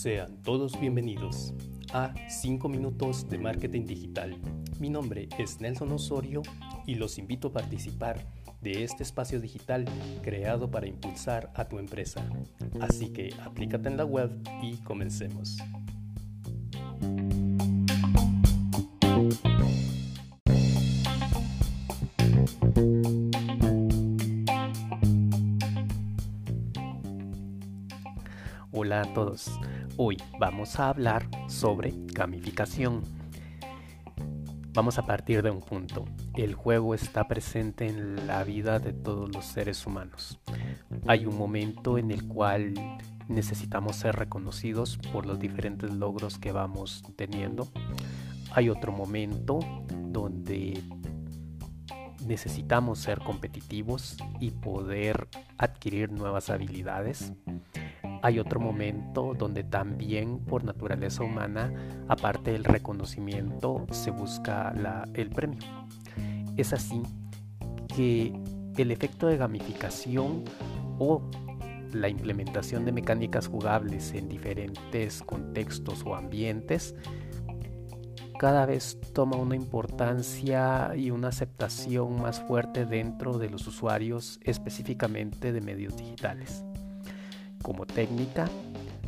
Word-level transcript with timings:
Sean 0.00 0.40
todos 0.44 0.78
bienvenidos 0.78 1.52
a 1.92 2.14
5 2.28 2.68
minutos 2.68 3.28
de 3.28 3.36
marketing 3.36 3.84
digital. 3.84 4.38
Mi 4.78 4.90
nombre 4.90 5.28
es 5.40 5.60
Nelson 5.60 5.90
Osorio 5.90 6.42
y 6.86 6.94
los 6.94 7.18
invito 7.18 7.48
a 7.48 7.52
participar 7.52 8.24
de 8.60 8.84
este 8.84 9.02
espacio 9.02 9.40
digital 9.40 9.86
creado 10.22 10.70
para 10.70 10.86
impulsar 10.86 11.50
a 11.56 11.64
tu 11.64 11.80
empresa. 11.80 12.24
Así 12.80 13.08
que 13.12 13.34
aplícate 13.42 13.88
en 13.88 13.96
la 13.96 14.04
web 14.04 14.30
y 14.62 14.76
comencemos. 14.84 15.58
Hola 28.70 29.00
a 29.00 29.14
todos. 29.14 29.50
Hoy 29.96 30.18
vamos 30.38 30.78
a 30.78 30.90
hablar 30.90 31.26
sobre 31.48 31.94
gamificación. 32.12 33.02
Vamos 34.74 34.98
a 34.98 35.06
partir 35.06 35.42
de 35.42 35.50
un 35.50 35.62
punto. 35.62 36.04
El 36.34 36.54
juego 36.54 36.94
está 36.94 37.26
presente 37.26 37.86
en 37.86 38.26
la 38.26 38.44
vida 38.44 38.78
de 38.78 38.92
todos 38.92 39.34
los 39.34 39.46
seres 39.46 39.86
humanos. 39.86 40.38
Hay 41.06 41.24
un 41.24 41.38
momento 41.38 41.96
en 41.96 42.10
el 42.10 42.28
cual 42.28 42.74
necesitamos 43.26 43.96
ser 43.96 44.16
reconocidos 44.16 44.98
por 45.14 45.24
los 45.24 45.38
diferentes 45.38 45.90
logros 45.90 46.38
que 46.38 46.52
vamos 46.52 47.02
teniendo. 47.16 47.68
Hay 48.52 48.68
otro 48.68 48.92
momento 48.92 49.60
donde 49.88 50.82
necesitamos 52.26 52.98
ser 52.98 53.20
competitivos 53.20 54.18
y 54.40 54.50
poder 54.50 55.26
adquirir 55.56 56.12
nuevas 56.12 56.50
habilidades 56.50 57.32
hay 58.22 58.38
otro 58.38 58.60
momento 58.60 59.34
donde 59.36 59.64
también 59.64 60.38
por 60.40 60.64
naturaleza 60.64 61.22
humana, 61.22 61.72
aparte 62.08 62.52
del 62.52 62.64
reconocimiento, 62.64 63.86
se 63.90 64.10
busca 64.10 64.72
el 65.14 65.30
premio. 65.30 65.60
Es 66.56 66.72
así 66.72 67.02
que 67.94 68.32
el 68.76 68.90
efecto 68.90 69.26
de 69.26 69.36
gamificación 69.36 70.44
o 70.98 71.22
la 71.92 72.08
implementación 72.08 72.84
de 72.84 72.92
mecánicas 72.92 73.48
jugables 73.48 74.12
en 74.12 74.28
diferentes 74.28 75.22
contextos 75.22 76.02
o 76.04 76.14
ambientes 76.14 76.94
cada 78.38 78.66
vez 78.66 78.98
toma 79.14 79.36
una 79.36 79.56
importancia 79.56 80.92
y 80.94 81.10
una 81.10 81.28
aceptación 81.28 82.22
más 82.22 82.40
fuerte 82.40 82.84
dentro 82.84 83.38
de 83.38 83.50
los 83.50 83.66
usuarios 83.66 84.38
específicamente 84.44 85.52
de 85.52 85.60
medios 85.60 85.96
digitales 85.96 86.62
como 87.62 87.86
técnica 87.86 88.48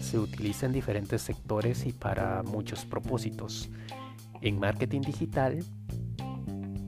se 0.00 0.18
utiliza 0.18 0.66
en 0.66 0.72
diferentes 0.72 1.22
sectores 1.22 1.86
y 1.86 1.92
para 1.92 2.42
muchos 2.42 2.84
propósitos. 2.84 3.70
En 4.40 4.58
marketing 4.58 5.02
digital 5.02 5.64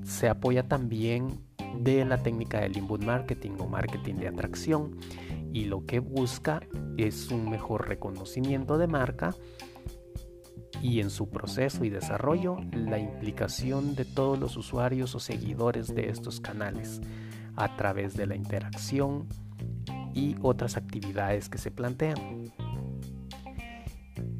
se 0.04 0.28
apoya 0.28 0.62
también 0.62 1.40
de 1.78 2.04
la 2.04 2.22
técnica 2.22 2.60
del 2.60 2.76
inbound 2.76 3.04
marketing 3.04 3.52
o 3.58 3.66
marketing 3.66 4.14
de 4.14 4.28
atracción 4.28 4.96
y 5.52 5.64
lo 5.64 5.84
que 5.86 6.00
busca 6.00 6.60
es 6.96 7.30
un 7.30 7.48
mejor 7.50 7.88
reconocimiento 7.88 8.78
de 8.78 8.86
marca 8.86 9.34
y 10.82 11.00
en 11.00 11.10
su 11.10 11.28
proceso 11.28 11.84
y 11.84 11.90
desarrollo 11.90 12.58
la 12.72 12.98
implicación 12.98 13.94
de 13.94 14.04
todos 14.04 14.38
los 14.38 14.56
usuarios 14.56 15.14
o 15.14 15.20
seguidores 15.20 15.94
de 15.94 16.10
estos 16.10 16.40
canales 16.40 17.00
a 17.56 17.76
través 17.76 18.14
de 18.14 18.26
la 18.26 18.36
interacción, 18.36 19.26
y 20.16 20.34
otras 20.40 20.78
actividades 20.78 21.50
que 21.50 21.58
se 21.58 21.70
plantean. 21.70 22.50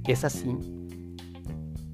Es 0.07 0.25
así 0.25 0.57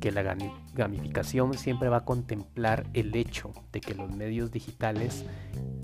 que 0.00 0.12
la 0.12 0.37
gamificación 0.75 1.54
siempre 1.54 1.88
va 1.88 1.98
a 1.98 2.04
contemplar 2.04 2.87
el 2.94 3.15
hecho 3.15 3.53
de 3.72 3.81
que 3.81 3.94
los 3.94 4.15
medios 4.15 4.53
digitales 4.53 5.25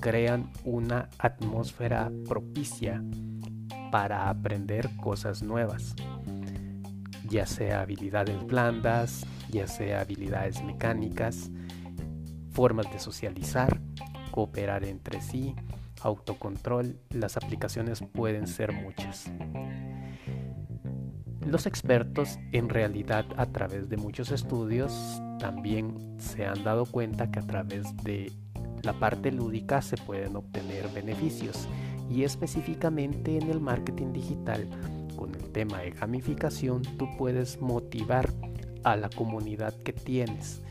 crean 0.01 0.51
una 0.65 1.09
atmósfera 1.19 2.11
propicia 2.29 3.03
para 3.91 4.29
aprender 4.29 4.91
cosas 4.97 5.43
nuevas, 5.43 5.97
ya 7.29 7.47
sea 7.47 7.81
habilidades 7.81 8.45
blandas, 8.45 9.27
ya 9.51 9.67
sea 9.67 10.01
habilidades 10.01 10.63
mecánicas, 10.63 11.51
formas 12.53 12.91
de 12.93 12.99
socializar, 12.99 13.81
cooperar 14.31 14.85
entre 14.85 15.21
sí, 15.21 15.55
autocontrol, 16.03 16.99
las 17.11 17.37
aplicaciones 17.37 18.03
pueden 18.13 18.47
ser 18.47 18.73
muchas. 18.73 19.31
Los 21.47 21.67
expertos 21.67 22.39
en 22.53 22.69
realidad 22.69 23.25
a 23.37 23.47
través 23.47 23.89
de 23.89 23.97
muchos 23.97 24.31
estudios 24.31 24.93
también 25.39 26.17
se 26.19 26.45
han 26.45 26.63
dado 26.65 26.85
cuenta 26.85 27.31
que 27.31 27.39
a 27.39 27.47
través 27.47 27.97
de 28.03 28.33
la 28.83 28.93
parte 28.93 29.33
lúdica 29.33 29.81
se 29.83 29.97
pueden 29.97 30.37
obtener 30.37 30.89
beneficios 30.89 31.69
y 32.11 32.25
específicamente 32.25 33.37
en 33.37 33.51
el 33.51 33.61
marketing 33.61 34.13
digital 34.13 34.69
con 35.17 35.35
el 35.35 35.51
tema 35.51 35.79
de 35.79 35.91
gamificación 35.91 36.83
tú 36.97 37.09
puedes 37.17 37.61
motivar 37.61 38.31
a 38.85 38.97
la 38.97 39.09
comunidad 39.11 39.75
que 39.83 39.93
tienes 39.93 40.63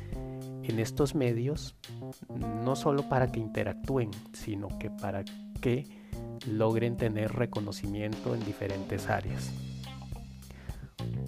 en 0.68 0.80
estos 0.80 1.16
medios 1.16 1.76
no 2.30 2.76
solo 2.76 3.08
para 3.10 3.32
que 3.32 3.40
interactúen, 3.40 4.12
sino 4.34 4.68
que 4.80 4.90
para 4.90 5.24
que 5.62 5.86
logren 6.48 6.98
tener 6.98 7.34
reconocimiento 7.34 8.36
en 8.36 8.46
diferentes 8.46 9.10
áreas. 9.10 9.52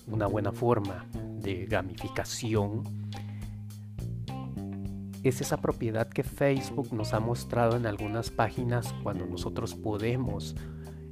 Una 0.07 0.28
buena 0.28 0.51
forma 0.51 1.05
de 1.41 1.66
gamificación 1.66 2.83
es 5.23 5.41
esa 5.41 5.57
propiedad 5.57 6.07
que 6.07 6.23
Facebook 6.23 6.94
nos 6.94 7.13
ha 7.13 7.19
mostrado 7.19 7.75
en 7.75 7.85
algunas 7.85 8.29
páginas 8.29 8.94
cuando 9.03 9.25
nosotros 9.25 9.75
podemos 9.75 10.55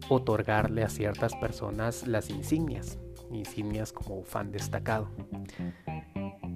otorgarle 0.09 0.83
a 0.83 0.89
ciertas 0.89 1.35
personas 1.35 2.07
las 2.07 2.29
insignias, 2.29 2.97
insignias 3.31 3.91
como 3.91 4.23
fan 4.23 4.51
destacado. 4.51 5.09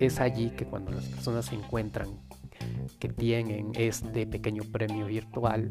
Es 0.01 0.19
allí 0.19 0.50
que 0.50 0.66
cuando 0.66 0.89
las 0.89 1.06
personas 1.06 1.45
se 1.45 1.53
encuentran 1.53 2.09
que 2.97 3.07
tienen 3.07 3.72
este 3.75 4.25
pequeño 4.25 4.63
premio 4.63 5.06
virtual, 5.06 5.69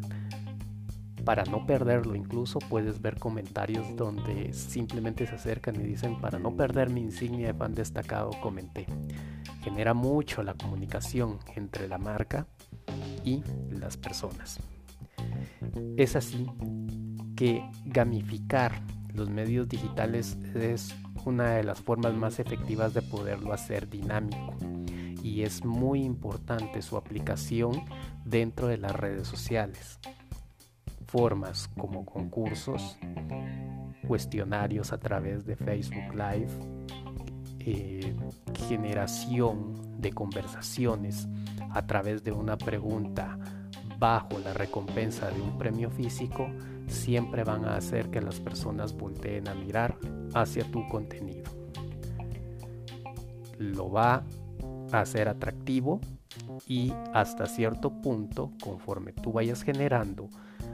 para 1.25 1.43
no 1.43 1.67
perderlo 1.67 2.15
incluso 2.15 2.61
puedes 2.61 3.03
ver 3.03 3.19
comentarios 3.19 3.97
donde 3.97 4.53
simplemente 4.53 5.27
se 5.27 5.35
acercan 5.35 5.75
y 5.81 5.83
dicen 5.83 6.21
para 6.21 6.39
no 6.39 6.55
perder 6.55 6.91
mi 6.91 7.01
insignia 7.01 7.49
de 7.49 7.55
fan 7.55 7.75
destacado 7.75 8.31
comenté. 8.41 8.87
Genera 9.65 9.95
mucho 9.95 10.45
la 10.45 10.55
comunicación 10.55 11.41
entre 11.57 11.89
la 11.89 11.99
marca 11.99 12.47
y 13.25 13.43
las 13.69 13.97
personas. 13.97 14.61
Es 15.97 16.15
así 16.15 16.47
que 17.35 17.69
gamificar 17.85 18.81
los 19.21 19.29
medios 19.29 19.69
digitales 19.69 20.39
es 20.55 20.95
una 21.27 21.51
de 21.51 21.63
las 21.63 21.79
formas 21.79 22.15
más 22.15 22.39
efectivas 22.39 22.95
de 22.95 23.03
poderlo 23.03 23.53
hacer 23.53 23.87
dinámico 23.87 24.57
y 25.23 25.43
es 25.43 25.63
muy 25.63 26.03
importante 26.03 26.81
su 26.81 26.97
aplicación 26.97 27.85
dentro 28.25 28.67
de 28.69 28.79
las 28.79 28.93
redes 28.93 29.29
sociales. 29.29 29.99
Formas 31.07 31.69
como 31.77 32.07
concursos, 32.07 32.97
cuestionarios 34.09 34.91
a 34.91 34.99
través 34.99 35.45
de 35.45 35.55
Facebook 35.55 36.15
Live, 36.15 36.49
eh, 37.59 38.17
generación 38.69 40.01
de 40.01 40.13
conversaciones 40.13 41.29
a 41.73 41.87
través 41.87 42.25
de 42.25 42.33
una 42.33 42.57
pregunta 42.57 43.39
bajo 43.99 44.39
la 44.39 44.55
recompensa 44.55 45.31
de 45.31 45.43
un 45.43 45.59
premio 45.59 45.91
físico 45.91 46.49
siempre 46.91 47.45
van 47.45 47.65
a 47.65 47.77
hacer 47.77 48.11
que 48.11 48.21
las 48.21 48.41
personas 48.41 48.97
volteen 48.97 49.49
a 49.49 49.55
mirar 49.55 49.97
hacia 50.35 50.65
tu 50.71 50.87
contenido. 50.89 51.51
Lo 53.59 53.91
va 53.91 54.25
a 54.93 55.01
hacer 55.01 55.29
atractivo 55.29 56.01
y 56.67 56.93
hasta 57.13 57.47
cierto 57.47 58.01
punto, 58.01 58.53
conforme 58.63 59.13
tú 59.13 59.33
vayas 59.33 59.63
generando 59.63 60.29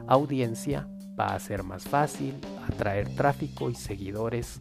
audiencia, 0.07 0.89
va 1.19 1.35
a 1.35 1.41
ser 1.41 1.63
más 1.63 1.85
fácil 1.85 2.35
atraer 2.69 3.09
tráfico 3.15 3.71
y 3.71 3.75
seguidores 3.75 4.61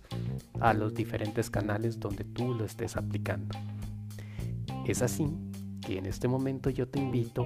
a 0.59 0.73
los 0.73 0.93
diferentes 0.93 1.49
canales 1.49 1.99
donde 1.99 2.23
tú 2.23 2.53
lo 2.53 2.65
estés 2.65 2.95
aplicando. 2.95 3.57
Es 4.85 5.01
así 5.01 5.27
que 5.81 5.97
en 5.97 6.05
este 6.05 6.27
momento 6.27 6.69
yo 6.69 6.87
te 6.87 6.99
invito 6.99 7.45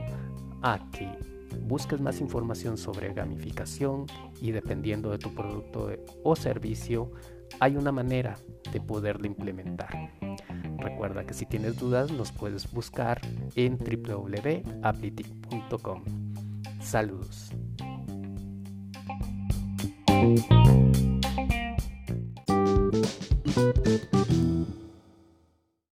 a 0.61 0.79
que 0.91 1.38
busques 1.59 2.01
más 2.01 2.21
información 2.21 2.77
sobre 2.77 3.13
gamificación 3.13 4.05
y 4.41 4.51
dependiendo 4.51 5.11
de 5.11 5.17
tu 5.17 5.33
producto 5.33 5.89
o 6.23 6.35
servicio, 6.35 7.11
hay 7.59 7.75
una 7.75 7.91
manera 7.91 8.37
de 8.71 8.79
poderlo 8.81 9.27
implementar. 9.27 10.13
Recuerda 10.77 11.25
que 11.25 11.33
si 11.33 11.45
tienes 11.45 11.77
dudas 11.77 12.09
nos 12.11 12.31
puedes 12.31 12.71
buscar 12.71 13.19
en 13.55 13.77
www.applitic.com. 13.77 16.03
Saludos. 16.79 17.51